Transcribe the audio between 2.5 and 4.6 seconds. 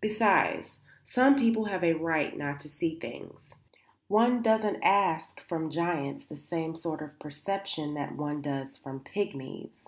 to see things. One